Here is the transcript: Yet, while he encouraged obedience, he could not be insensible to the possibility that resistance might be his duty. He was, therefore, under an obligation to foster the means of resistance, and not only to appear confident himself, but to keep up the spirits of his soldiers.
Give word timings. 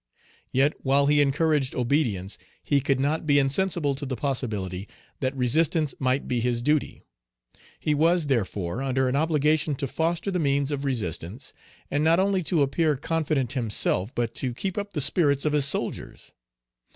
Yet, 0.51 0.73
while 0.81 1.05
he 1.05 1.21
encouraged 1.21 1.75
obedience, 1.75 2.39
he 2.63 2.81
could 2.81 2.99
not 2.99 3.27
be 3.27 3.37
insensible 3.37 3.93
to 3.93 4.03
the 4.03 4.15
possibility 4.15 4.87
that 5.19 5.35
resistance 5.37 5.93
might 5.99 6.27
be 6.27 6.39
his 6.39 6.63
duty. 6.63 7.03
He 7.79 7.93
was, 7.93 8.25
therefore, 8.25 8.81
under 8.81 9.07
an 9.07 9.15
obligation 9.15 9.75
to 9.75 9.85
foster 9.85 10.31
the 10.31 10.39
means 10.39 10.71
of 10.71 10.85
resistance, 10.85 11.53
and 11.91 12.03
not 12.03 12.19
only 12.19 12.41
to 12.45 12.63
appear 12.63 12.95
confident 12.95 13.53
himself, 13.53 14.11
but 14.15 14.33
to 14.33 14.55
keep 14.55 14.75
up 14.75 14.93
the 14.93 15.01
spirits 15.01 15.45
of 15.45 15.53
his 15.53 15.65
soldiers. 15.65 16.33